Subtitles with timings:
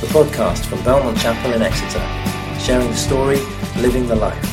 [0.00, 1.98] the podcast from Belmont Chapel in Exeter,
[2.60, 3.40] sharing the story,
[3.78, 4.48] living the life.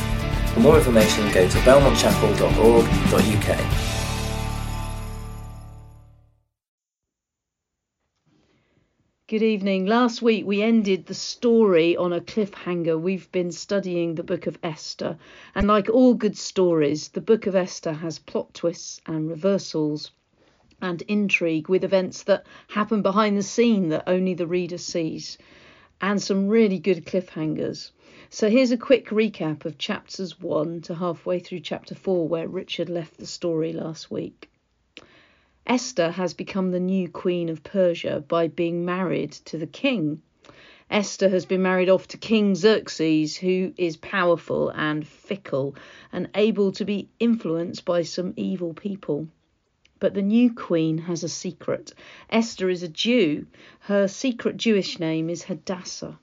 [0.52, 3.60] For more information, go to belmontchapel.org.uk.
[9.28, 9.86] Good evening.
[9.86, 13.00] Last week we ended the story on a cliffhanger.
[13.00, 15.16] We've been studying the book of Esther,
[15.54, 20.10] and like all good stories, the book of Esther has plot twists and reversals
[20.80, 25.38] and intrigue with events that happen behind the scene that only the reader sees,
[26.00, 27.90] and some really good cliffhangers.
[28.28, 32.88] So here's a quick recap of chapters 1 to halfway through chapter 4, where Richard
[32.88, 34.50] left the story last week.
[35.66, 40.22] Esther has become the new queen of Persia by being married to the king.
[40.88, 45.74] Esther has been married off to King Xerxes, who is powerful and fickle
[46.12, 49.26] and able to be influenced by some evil people.
[49.98, 51.94] But the new queen has a secret.
[52.28, 53.46] Esther is a Jew.
[53.80, 56.18] Her secret Jewish name is Hadassah.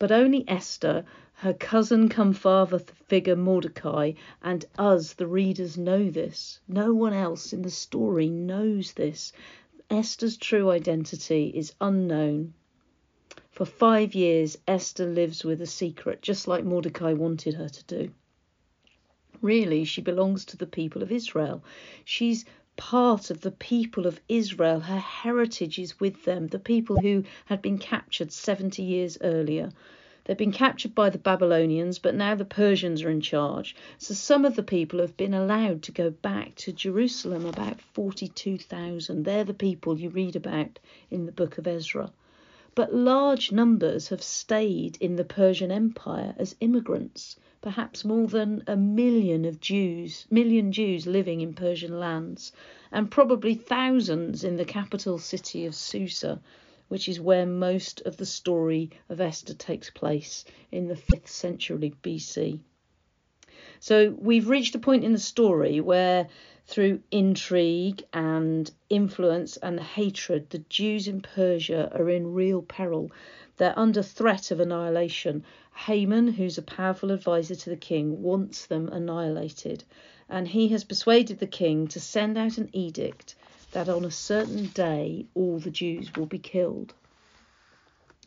[0.00, 1.04] But only Esther,
[1.34, 4.12] her cousin come father figure Mordecai,
[4.42, 6.58] and us, the readers, know this.
[6.66, 9.32] No one else in the story knows this.
[9.88, 12.52] Esther's true identity is unknown.
[13.50, 18.12] For five years, Esther lives with a secret, just like Mordecai wanted her to do.
[19.40, 21.64] Really, she belongs to the people of Israel.
[22.04, 22.44] She's
[22.76, 24.80] part of the people of Israel.
[24.80, 29.70] Her heritage is with them, the people who had been captured 70 years earlier.
[30.24, 33.74] They've been captured by the Babylonians, but now the Persians are in charge.
[33.98, 39.24] So some of the people have been allowed to go back to Jerusalem, about 42,000.
[39.24, 40.78] They're the people you read about
[41.10, 42.12] in the book of Ezra.
[42.74, 48.76] But large numbers have stayed in the Persian Empire as immigrants perhaps more than a
[48.76, 52.50] million of Jews, million Jews living in Persian lands,
[52.90, 56.40] and probably thousands in the capital city of Susa,
[56.88, 61.92] which is where most of the story of Esther takes place in the 5th century
[62.02, 62.58] BC.
[63.80, 66.28] So we've reached a point in the story where
[66.66, 73.10] through intrigue and influence and hatred, the Jews in Persia are in real peril.
[73.56, 75.44] They're under threat of annihilation.
[75.74, 79.84] Haman, who's a powerful advisor to the king, wants them annihilated,
[80.28, 83.34] and he has persuaded the king to send out an edict
[83.72, 86.94] that on a certain day all the Jews will be killed.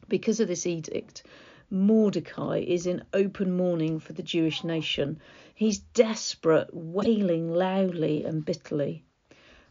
[0.08, 1.24] Because of this edict,
[1.72, 5.20] Mordecai is in open mourning for the Jewish nation.
[5.56, 9.04] He's desperate, wailing loudly and bitterly.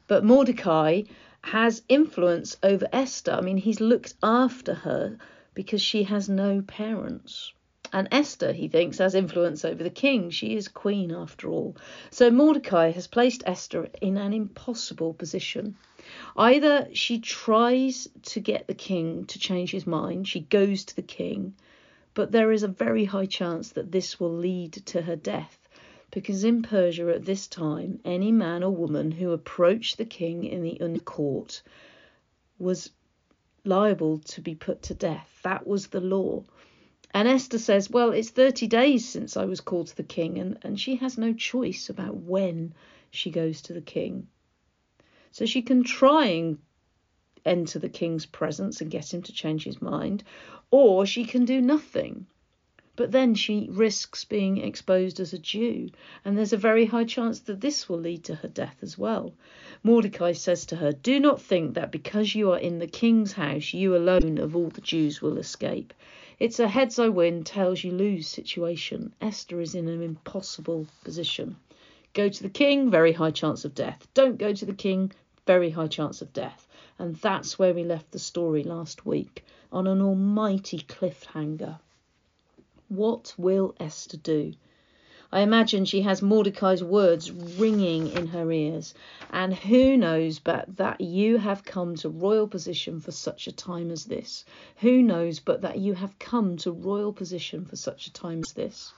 [0.09, 1.03] But Mordecai
[1.43, 3.33] has influence over Esther.
[3.33, 5.19] I mean, he's looked after her
[5.55, 7.53] because she has no parents.
[7.93, 10.31] And Esther, he thinks, has influence over the king.
[10.31, 11.77] She is queen after all.
[12.11, 15.77] So Mordecai has placed Esther in an impossible position.
[16.37, 21.03] Either she tries to get the king to change his mind, she goes to the
[21.03, 21.55] king,
[22.15, 25.69] but there is a very high chance that this will lead to her death.
[26.11, 30.93] Because in Persia at this time, any man or woman who approached the king in
[30.93, 31.61] the court
[32.57, 32.91] was
[33.65, 35.41] liable to be put to death.
[35.43, 36.45] That was the law.
[37.13, 40.59] And Esther says, Well, it's 30 days since I was called to the king, and,
[40.63, 42.75] and she has no choice about when
[43.11, 44.29] she goes to the king.
[45.33, 46.59] So she can try and
[47.45, 50.25] enter the king's presence and get him to change his mind,
[50.71, 52.27] or she can do nothing.
[52.97, 55.91] But then she risks being exposed as a Jew,
[56.25, 59.35] and there's a very high chance that this will lead to her death as well.
[59.83, 63.75] Mordecai says to her, Do not think that because you are in the king's house,
[63.75, 65.93] you alone of all the Jews will escape.
[66.39, 69.13] It's a heads I win, tails you lose situation.
[69.21, 71.57] Esther is in an impossible position.
[72.13, 74.07] Go to the king, very high chance of death.
[74.15, 75.11] Don't go to the king,
[75.47, 76.67] very high chance of death.
[76.99, 81.79] And that's where we left the story last week, on an almighty cliffhanger.
[82.89, 84.55] What will Esther do?
[85.33, 88.95] I imagine she has Mordecai's words ringing in her ears.
[89.33, 93.91] And who knows but that you have come to royal position for such a time
[93.91, 94.45] as this?
[94.77, 98.53] Who knows but that you have come to royal position for such a time as
[98.53, 98.93] this?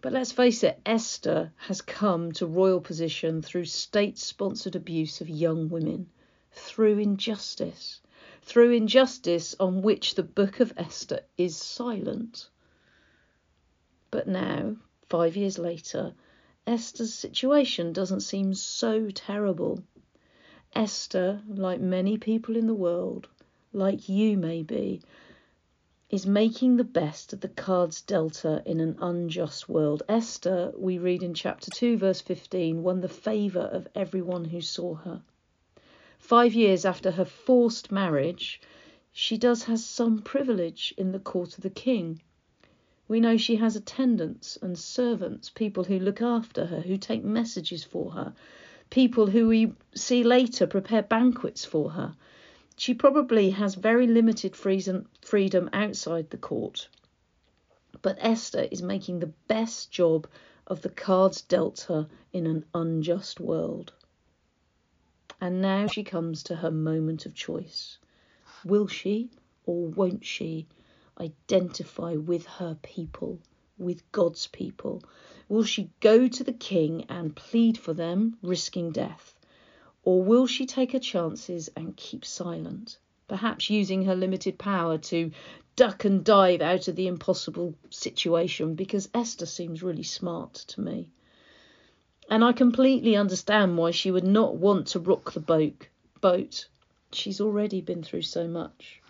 [0.00, 5.28] But let's face it, Esther has come to royal position through state sponsored abuse of
[5.28, 6.08] young women,
[6.52, 8.00] through injustice
[8.48, 12.48] through injustice on which the book of Esther is silent.
[14.10, 14.76] But now,
[15.10, 16.14] five years later,
[16.66, 19.82] Esther's situation doesn't seem so terrible.
[20.74, 23.28] Esther, like many people in the world,
[23.74, 25.02] like you maybe,
[26.10, 30.02] is making the best of the cards dealt in an unjust world.
[30.08, 34.94] Esther, we read in chapter 2, verse 15, won the favour of everyone who saw
[34.94, 35.20] her.
[36.18, 38.60] Five years after her forced marriage,
[39.12, 42.22] she does have some privilege in the court of the king.
[43.06, 47.84] We know she has attendants and servants, people who look after her, who take messages
[47.84, 48.32] for her,
[48.90, 52.14] people who we see later prepare banquets for her.
[52.80, 56.88] She probably has very limited freedom outside the court.
[58.02, 60.28] But Esther is making the best job
[60.64, 63.92] of the cards dealt her in an unjust world.
[65.40, 67.98] And now she comes to her moment of choice.
[68.64, 69.32] Will she
[69.66, 70.68] or won't she
[71.18, 73.40] identify with her people,
[73.76, 75.02] with God's people?
[75.48, 79.34] Will she go to the king and plead for them, risking death?
[80.08, 82.96] Or will she take her chances and keep silent,
[83.28, 85.30] perhaps using her limited power to
[85.76, 91.10] duck and dive out of the impossible situation because Esther seems really smart to me.
[92.30, 95.88] And I completely understand why she would not want to rock the boat.
[96.22, 96.68] boat.
[97.12, 99.02] She's already been through so much.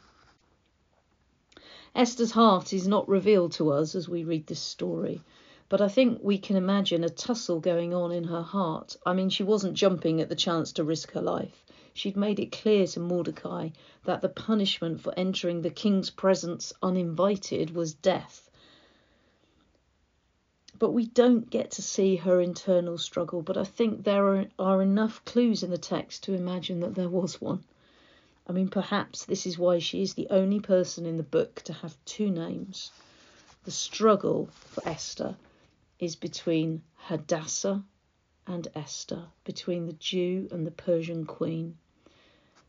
[1.94, 5.22] Esther's heart is not revealed to us as we read this story,
[5.70, 8.96] but I think we can imagine a tussle going on in her heart.
[9.04, 11.62] I mean, she wasn't jumping at the chance to risk her life.
[11.92, 13.70] She'd made it clear to Mordecai
[14.04, 18.48] that the punishment for entering the king's presence uninvited was death.
[20.78, 24.80] But we don't get to see her internal struggle, but I think there are, are
[24.80, 27.64] enough clues in the text to imagine that there was one.
[28.46, 31.74] I mean, perhaps this is why she is the only person in the book to
[31.74, 32.90] have two names.
[33.64, 35.36] The struggle for Esther
[35.98, 37.84] is between Hadassah
[38.46, 41.76] and Esther, between the Jew and the Persian queen.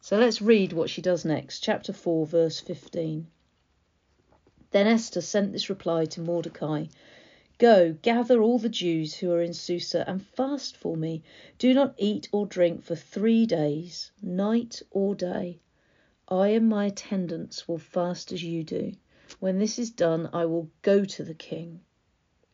[0.02, 1.60] So let's read what she does next.
[1.60, 3.28] Chapter 4, verse 15.
[4.72, 6.86] Then Esther sent this reply to Mordecai
[7.60, 11.24] Go, gather all the Jews who are in Susa and fast for me.
[11.58, 15.60] Do not eat or drink for three days, night or day.
[16.30, 18.94] I and my attendants will fast as you do.
[19.42, 21.81] When this is done, I will go to the king,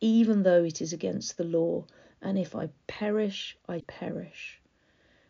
[0.00, 1.84] even though it is against the law,
[2.22, 4.60] and if I perish, I perish.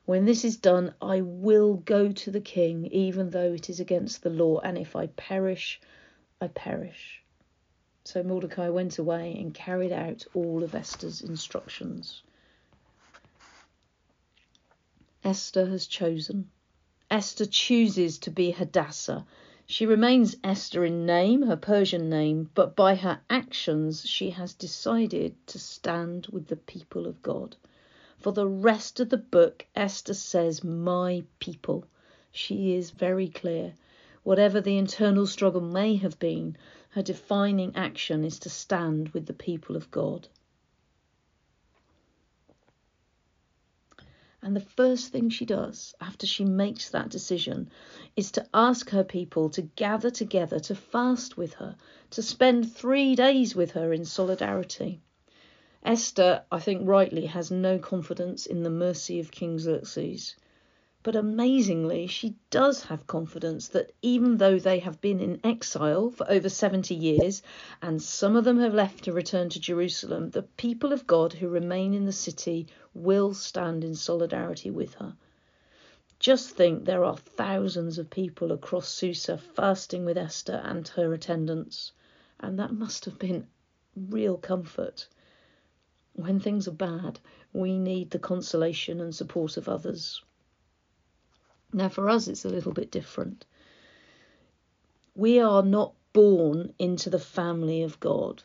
[0.05, 4.23] When this is done, I will go to the king, even though it is against
[4.23, 5.81] the law, and if I perish,
[6.41, 7.23] I perish.
[8.05, 12.23] So Mordecai went away and carried out all of Esther's instructions.
[15.25, 16.49] Esther has chosen.
[17.11, 19.27] Esther chooses to be Hadassah.
[19.69, 25.35] She remains Esther in name, her Persian name, but by her actions she has decided
[25.49, 27.57] to stand with the people of God.
[28.17, 31.85] For the rest of the book, Esther says, My people.
[32.31, 33.75] She is very clear.
[34.23, 36.57] Whatever the internal struggle may have been,
[36.91, 40.29] her defining action is to stand with the people of God.
[44.47, 47.69] And the first thing she does after she makes that decision
[48.15, 51.75] is to ask her people to gather together to fast with her,
[52.11, 55.01] to spend three days with her in solidarity.
[55.83, 60.37] Esther, I think rightly, has no confidence in the mercy of King Xerxes.
[61.07, 66.29] But amazingly, she does have confidence that even though they have been in exile for
[66.29, 67.43] over 70 years,
[67.81, 71.49] and some of them have left to return to Jerusalem, the people of God who
[71.49, 75.17] remain in the city will stand in solidarity with her.
[76.19, 81.93] Just think there are thousands of people across Susa fasting with Esther and her attendants,
[82.41, 83.47] and that must have been
[83.95, 85.07] real comfort.
[86.15, 87.21] When things are bad,
[87.53, 90.21] we need the consolation and support of others.
[91.73, 93.45] Now, for us, it's a little bit different.
[95.15, 98.43] We are not born into the family of God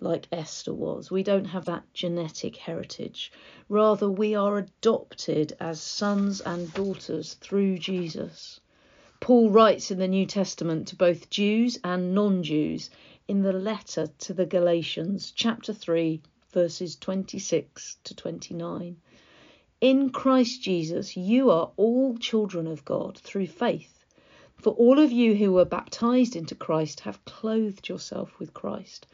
[0.00, 1.10] like Esther was.
[1.10, 3.30] We don't have that genetic heritage.
[3.68, 8.60] Rather, we are adopted as sons and daughters through Jesus.
[9.20, 12.88] Paul writes in the New Testament to both Jews and non Jews
[13.28, 18.96] in the letter to the Galatians, chapter 3, verses 26 to 29.
[19.80, 24.04] In Christ Jesus, you are all children of God through faith.
[24.56, 29.06] For all of you who were baptized into Christ have clothed yourself with Christ.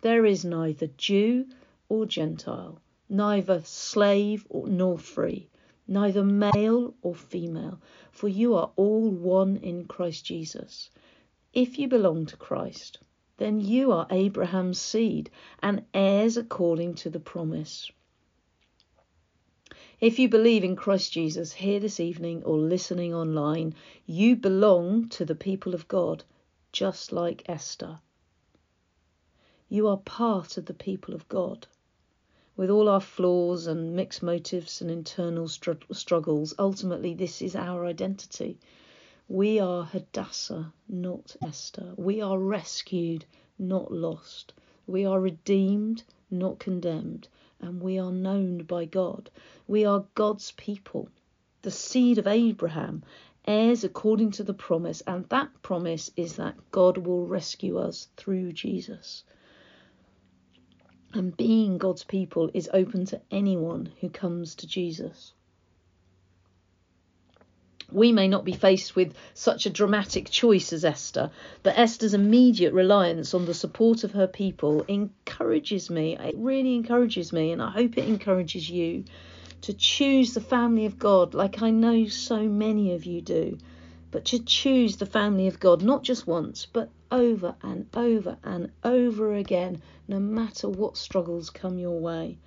[0.00, 1.46] There is neither Jew
[1.90, 5.50] or Gentile, neither slave nor free,
[5.86, 7.78] neither male or female,
[8.10, 10.88] for you are all one in Christ Jesus.
[11.52, 12.98] If you belong to Christ,
[13.36, 15.28] then you are Abraham's seed
[15.62, 17.90] and heirs according to the promise.
[20.04, 25.24] If you believe in Christ Jesus here this evening or listening online, you belong to
[25.24, 26.24] the people of God,
[26.72, 28.00] just like Esther.
[29.70, 31.66] You are part of the people of God.
[32.54, 37.86] With all our flaws and mixed motives and internal str- struggles, ultimately, this is our
[37.86, 38.58] identity.
[39.26, 41.94] We are Hadassah, not Esther.
[41.96, 43.24] We are rescued,
[43.58, 44.52] not lost.
[44.86, 47.28] We are redeemed, not condemned.
[47.60, 49.30] And we are known by God.
[49.66, 51.08] We are God's people,
[51.62, 53.02] the seed of Abraham,
[53.46, 55.02] heirs according to the promise.
[55.06, 59.24] And that promise is that God will rescue us through Jesus.
[61.12, 65.32] And being God's people is open to anyone who comes to Jesus.
[67.94, 71.30] We may not be faced with such a dramatic choice as Esther,
[71.62, 76.18] but Esther's immediate reliance on the support of her people encourages me.
[76.18, 79.04] It really encourages me, and I hope it encourages you
[79.62, 83.56] to choose the family of God like I know so many of you do
[84.14, 88.70] but to choose the family of God not just once, but over and over and
[88.84, 92.38] over again, no matter what struggles come your way.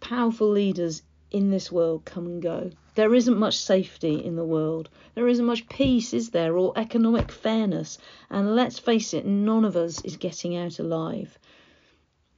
[0.00, 2.72] Powerful leaders in this world come and go.
[2.96, 4.88] There isn't much safety in the world.
[5.14, 7.98] There isn't much peace, is there, or economic fairness.
[8.30, 11.38] And let's face it, none of us is getting out alive.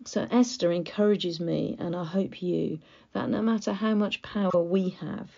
[0.04, 2.80] So Esther encourages me, and I hope you,
[3.12, 5.30] that no matter how much power we have,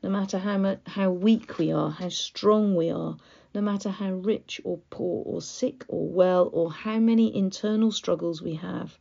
[0.00, 3.16] no matter how much, how weak we are, how strong we are,
[3.56, 8.40] no matter how rich or poor or sick or well or how many internal struggles
[8.42, 8.96] we have,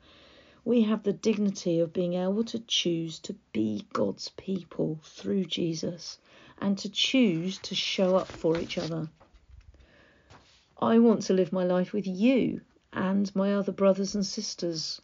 [0.67, 6.19] we have the dignity of being able to choose to be God's people through Jesus
[6.59, 9.09] and to choose to show up for each other.
[10.77, 12.59] I want to live my life with you
[12.91, 15.01] and my other brothers and sisters,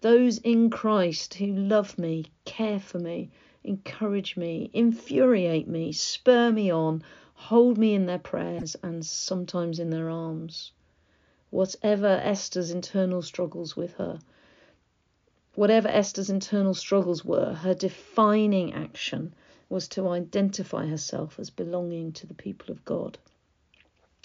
[0.00, 3.30] those in Christ who love me, care for me,
[3.62, 9.90] encourage me, infuriate me, spur me on, hold me in their prayers and sometimes in
[9.90, 10.72] their arms.
[11.50, 14.18] Whatever Esther's internal struggles with her,
[15.56, 19.34] whatever Esther's internal struggles were, her defining action
[19.68, 23.18] was to identify herself as belonging to the people of God.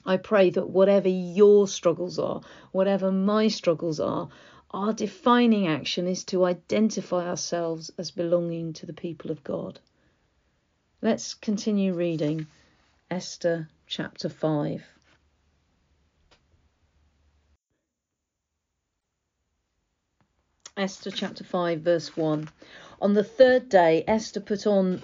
[0.06, 4.30] I pray that whatever your struggles are, whatever my struggles are,
[4.72, 9.80] our defining action is to identify ourselves as belonging to the people of God.
[11.02, 12.48] Let's continue reading
[13.10, 14.84] Esther chapter 5.
[20.82, 22.50] Esther chapter 5, verse 1.
[23.02, 25.02] On the third day, Esther put on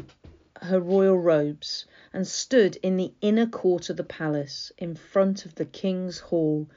[0.64, 5.54] her royal robes and stood in the inner court of the palace in front of
[5.56, 6.68] the king's hall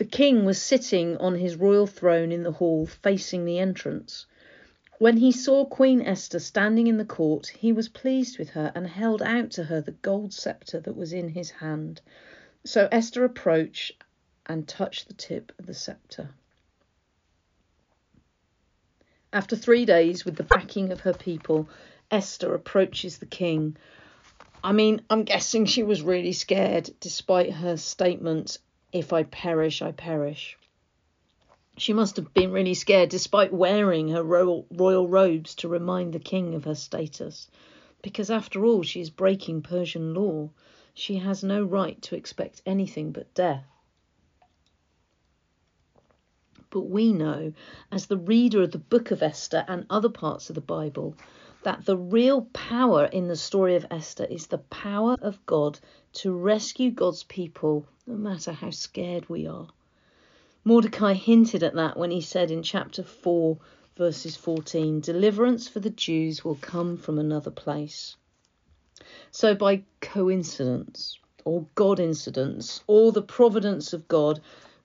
[0.00, 4.24] the king was sitting on his royal throne in the hall facing the entrance.
[4.98, 8.86] When he saw Queen Esther standing in the court, he was pleased with her and
[8.86, 12.00] held out to her the gold sceptre that was in his hand.
[12.64, 14.02] So Esther approached
[14.46, 16.30] and touched the tip of the sceptre.
[19.32, 21.68] After three days, with the backing of her people,
[22.10, 23.76] Esther approaches the king.
[24.64, 28.58] I mean, I'm guessing she was really scared, despite her statement
[28.92, 30.58] if I perish, I perish.
[31.76, 36.18] She must have been really scared, despite wearing her royal, royal robes to remind the
[36.18, 37.48] king of her status,
[38.02, 40.50] because after all, she is breaking Persian law.
[40.92, 43.64] She has no right to expect anything but death.
[46.70, 47.52] But we know,
[47.90, 51.16] as the reader of the book of Esther and other parts of the Bible,
[51.62, 55.78] that the real power in the story of Esther is the power of God
[56.12, 59.68] to rescue God's people no matter how scared we are.
[60.64, 63.58] Mordecai hinted at that when he said in chapter 4,
[63.96, 68.16] verses 14, deliverance for the Jews will come from another place.
[69.30, 74.40] So, by coincidence, or God incidence, or the providence of God,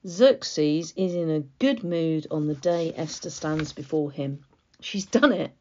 [0.08, 4.46] Xerxes is in a good mood on the day Esther stands before him.
[4.80, 5.52] She's done it.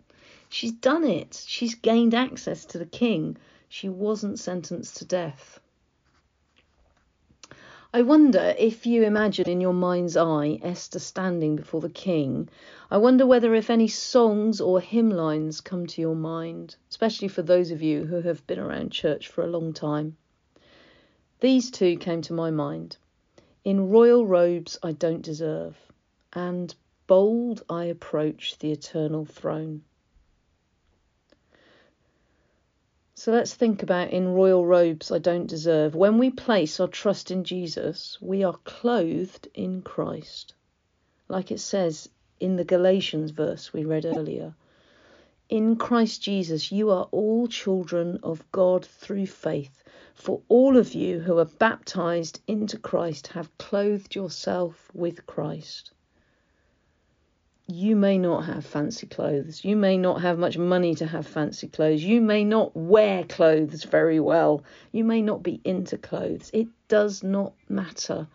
[0.51, 1.43] She's done it.
[1.47, 3.39] She's gained access to the king.
[3.71, 5.61] She wasn't sentenced to death.
[7.95, 12.51] I wonder if you imagine in your mind's eye Esther standing before the king.
[12.91, 17.41] I wonder whether if any songs or hymn lines come to your mind, especially for
[17.41, 20.19] those of you who have been around church for a long time.
[21.41, 22.99] These two came to my mind.
[23.65, 25.75] In royal robes I don't deserve,
[26.35, 26.75] and
[27.07, 29.85] bold I approach the eternal throne.
[33.15, 35.95] So let's think about in royal robes I don't deserve.
[35.95, 40.53] When we place our trust in Jesus, we are clothed in Christ.
[41.29, 44.55] Like it says in the Galatians verse we read earlier.
[45.49, 49.83] In Christ Jesus, you are all children of God through faith.
[50.15, 55.93] For all of you who are baptized into Christ have clothed yourself with Christ.
[57.67, 59.65] you may not have fancy clothes.
[59.65, 62.05] You may not have much money to have fancy clothes.
[62.05, 64.63] You may not wear clothes very well.
[64.93, 66.51] You may not be into clothes.
[66.53, 68.29] It does not matter.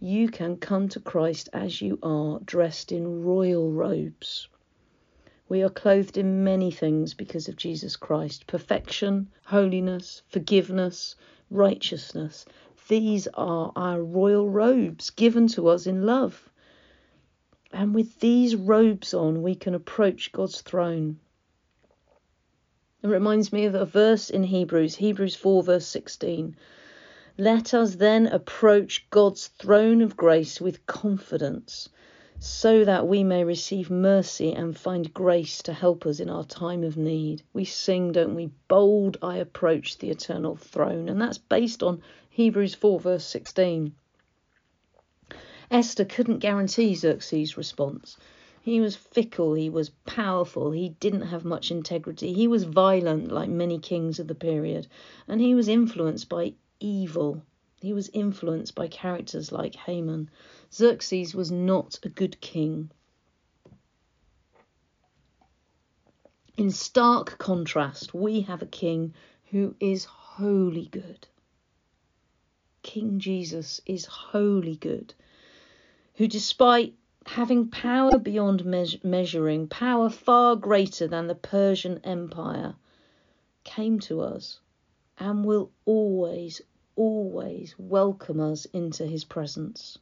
[0.00, 4.48] You can come to Christ as you are, dressed in royal robes.
[5.48, 11.16] We are clothed in many things because of Jesus Christ perfection, holiness, forgiveness,
[11.50, 12.44] righteousness.
[12.88, 16.48] These are our royal robes given to us in love.
[17.72, 21.18] And with these robes on, we can approach God's throne.
[23.02, 26.54] It reminds me of a verse in Hebrews, Hebrews 4, verse 16.
[27.38, 31.88] Let us then approach God's throne of grace with confidence,
[32.44, 36.82] so that we may receive mercy and find grace to help us in our time
[36.82, 37.40] of need.
[37.52, 38.50] We sing, don't we?
[38.66, 41.08] Bold I approach the eternal throne.
[41.08, 43.94] And that's based on Hebrews 4, verse 16.
[45.70, 48.16] Esther couldn't guarantee Xerxes' response.
[48.60, 53.50] He was fickle, he was powerful, he didn't have much integrity, he was violent like
[53.50, 54.88] many kings of the period,
[55.28, 57.42] and he was influenced by evil.
[57.82, 60.30] He was influenced by characters like Haman.
[60.72, 62.90] Xerxes was not a good king.
[66.56, 69.12] In stark contrast, we have a king
[69.50, 71.26] who is wholly good.
[72.82, 75.14] King Jesus is wholly good
[76.14, 76.94] who, despite
[77.26, 78.64] having power beyond
[79.02, 82.76] measuring, power far greater than the Persian Empire,
[83.64, 84.60] came to us
[85.18, 86.60] and will always,
[86.96, 89.98] always welcome us into his presence.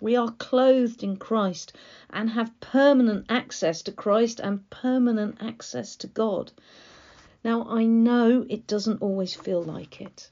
[0.00, 1.72] We are clothed in Christ
[2.10, 6.52] and have permanent access to Christ and permanent access to God.
[7.44, 10.30] Now, I know it doesn't always feel like it.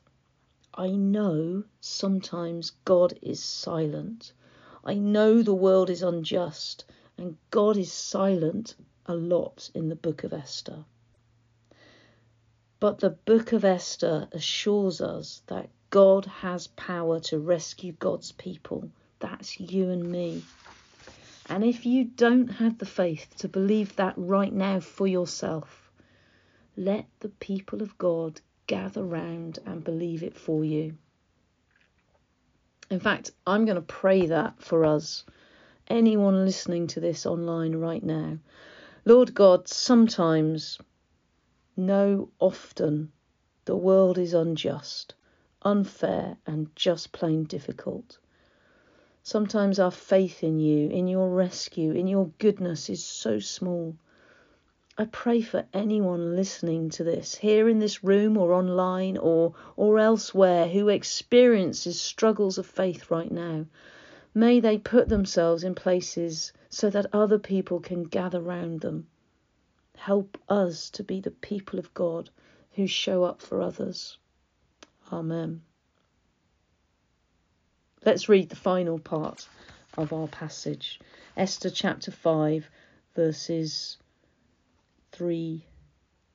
[0.74, 4.32] I know sometimes God is silent.
[4.84, 6.84] I know the world is unjust,
[7.18, 8.74] and God is silent
[9.06, 10.84] a lot in the book of Esther.
[12.80, 18.88] But the book of Esther assures us that God has power to rescue God's people.
[19.18, 20.42] That's you and me.
[21.50, 25.90] And if you don't have the faith to believe that right now for yourself,
[26.78, 30.96] let the people of God gather round and believe it for you.
[32.90, 35.24] In fact, I'm going to pray that for us,
[35.88, 38.38] anyone listening to this online right now.
[39.04, 40.78] Lord God, sometimes,
[41.76, 43.12] no, often,
[43.66, 45.14] the world is unjust,
[45.64, 48.18] unfair, and just plain difficult.
[49.22, 53.96] Sometimes our faith in you, in your rescue, in your goodness is so small.
[54.98, 59.98] I pray for anyone listening to this, here in this room or online or, or
[59.98, 63.66] elsewhere, who experiences struggles of faith right now.
[64.34, 69.06] May they put themselves in places so that other people can gather round them.
[69.96, 72.28] Help us to be the people of God
[72.72, 74.18] who show up for others.
[75.12, 75.60] Amen.
[78.04, 79.46] Let's read the final part
[79.98, 80.98] of our passage
[81.36, 82.68] Esther chapter 5,
[83.14, 83.98] verses
[85.12, 85.66] 3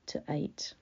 [0.05, 0.73] to 8.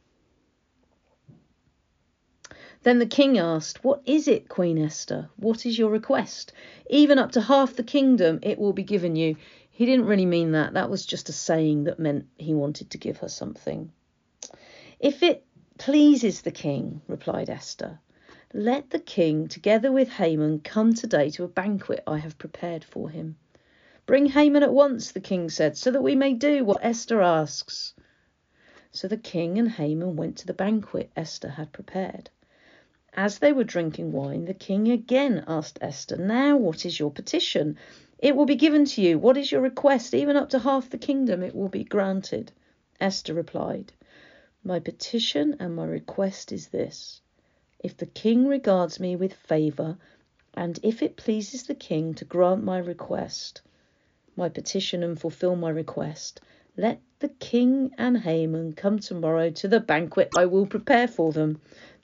[2.83, 5.29] Then the king asked, What is it, Queen Esther?
[5.37, 6.51] What is your request?
[6.89, 9.37] Even up to half the kingdom it will be given you.
[9.71, 10.73] He didn't really mean that.
[10.73, 13.91] That was just a saying that meant he wanted to give her something.
[14.99, 15.45] If it
[15.77, 17.99] pleases the king, replied Esther,
[18.53, 23.09] let the king, together with Haman, come today to a banquet I have prepared for
[23.09, 23.35] him.
[24.05, 27.93] Bring Haman at once, the king said, so that we may do what Esther asks.
[28.91, 32.29] So the king and Haman went to the banquet Esther had prepared.
[33.13, 37.77] As they were drinking wine, the king again asked Esther, Now what is your petition?
[38.19, 39.19] It will be given to you.
[39.19, 40.13] What is your request?
[40.13, 42.53] Even up to half the kingdom it will be granted.
[43.01, 43.91] Esther replied,
[44.67, 47.21] My petition and my request is this.
[47.77, 49.95] If the king regards me with favour,
[50.55, 53.61] and if it pleases the king to grant my request,
[54.35, 56.41] my petition and fulfill my request.
[56.77, 61.61] Let the king and Haman come tomorrow to the banquet I will prepare for them.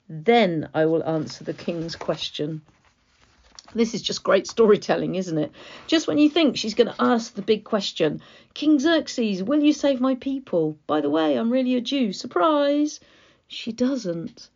[0.08, 2.62] Then I will answer the king's question.
[3.74, 5.50] This is just great storytelling, isn't it?
[5.86, 8.20] Just when you think she's going to ask the big question
[8.52, 10.78] King Xerxes, will you save my people?
[10.86, 12.12] By the way, I'm really a Jew.
[12.12, 13.00] Surprise!
[13.48, 14.50] She doesn't.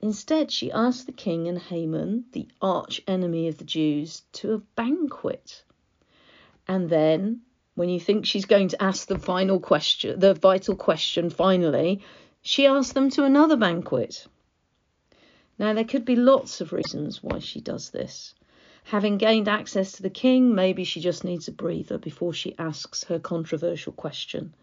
[0.00, 4.58] Instead, she asks the king and Haman, the arch enemy of the Jews, to a
[4.58, 5.62] banquet.
[6.66, 7.42] And then,
[7.74, 12.02] when you think she's going to ask the final question, the vital question finally,
[12.42, 14.26] she asks them to another banquet.
[15.58, 18.34] Now, there could be lots of reasons why she does this.
[18.88, 23.04] Having gained access to the king, maybe she just needs a breather before she asks
[23.04, 24.54] her controversial question.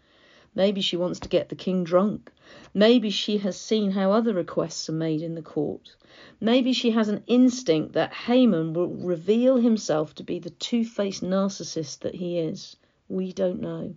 [0.52, 2.32] Maybe she wants to get the king drunk.
[2.74, 5.94] Maybe she has seen how other requests are made in the court.
[6.40, 11.22] Maybe she has an instinct that Haman will reveal himself to be the two faced
[11.22, 12.74] narcissist that he is.
[13.08, 13.94] We don't know.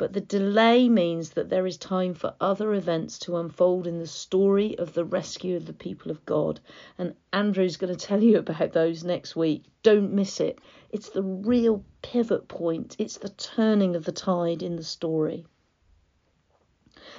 [0.00, 4.06] But the delay means that there is time for other events to unfold in the
[4.06, 6.58] story of the rescue of the people of God.
[6.96, 9.64] And Andrew's going to tell you about those next week.
[9.82, 10.58] Don't miss it.
[10.88, 15.44] It's the real pivot point, it's the turning of the tide in the story.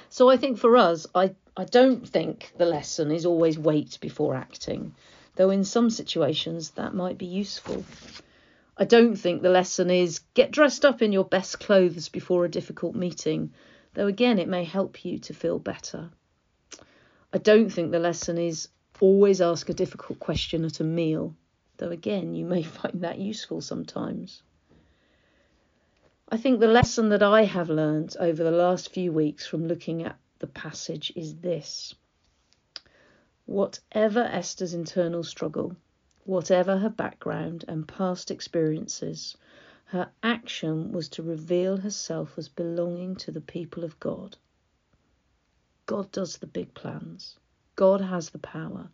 [0.08, 4.34] So I think for us, I, I don't think the lesson is always wait before
[4.34, 4.92] acting,
[5.36, 7.84] though in some situations that might be useful.
[8.82, 12.50] I don't think the lesson is get dressed up in your best clothes before a
[12.50, 13.52] difficult meeting,
[13.94, 16.10] though again it may help you to feel better.
[17.32, 18.66] I don't think the lesson is
[18.98, 21.36] always ask a difficult question at a meal,
[21.76, 24.42] though again you may find that useful sometimes.
[26.28, 30.02] I think the lesson that I have learned over the last few weeks from looking
[30.02, 31.94] at the passage is this.
[33.46, 35.76] Whatever Esther's internal struggle,
[36.24, 39.36] Whatever her background and past experiences,
[39.86, 44.36] her action was to reveal herself as belonging to the people of God.
[45.86, 47.38] God does the big plans,
[47.74, 48.88] God has the power.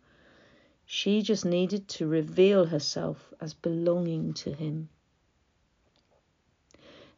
[0.85, 4.89] She just needed to reveal herself as belonging to Him.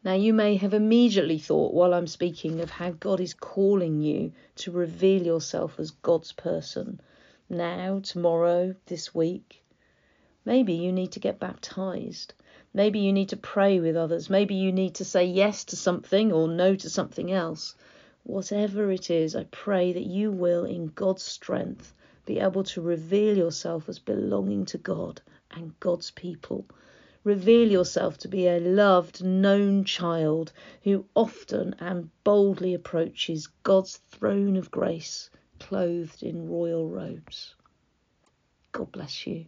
[0.03, 4.33] Now, you may have immediately thought while I'm speaking of how God is calling you
[4.55, 6.99] to reveal yourself as God's person
[7.47, 9.60] now, tomorrow, this week.
[10.43, 12.33] Maybe you need to get baptized.
[12.73, 14.29] Maybe you need to pray with others.
[14.29, 17.75] Maybe you need to say yes to something or no to something else.
[18.23, 21.93] Whatever it is, I pray that you will, in God's strength,
[22.25, 26.65] be able to reveal yourself as belonging to God and God's people.
[27.23, 34.57] Reveal yourself to be a loved, known child who often and boldly approaches God's throne
[34.57, 37.53] of grace, clothed in royal robes.
[38.71, 39.45] God bless you.